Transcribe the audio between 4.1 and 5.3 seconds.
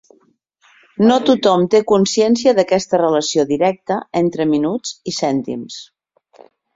entre minuts i